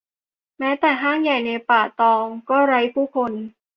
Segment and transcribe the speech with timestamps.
[0.59, 3.31] แม้แต่ห้างใหญ่ในป่าตองก็ไร้ผู้คน